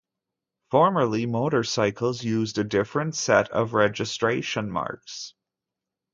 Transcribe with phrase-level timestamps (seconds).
[0.71, 5.35] Formerly, motorcycles used a different set of registration marks.